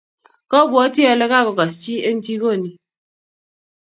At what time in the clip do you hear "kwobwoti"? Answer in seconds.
0.49-1.01